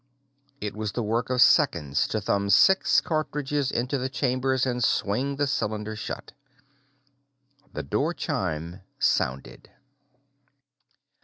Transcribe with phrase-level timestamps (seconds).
[0.59, 5.35] It was the work of seconds to thumb six cartridges into the chambers and swing
[5.35, 6.31] the cylinder shut.
[7.73, 9.69] The door chime sounded.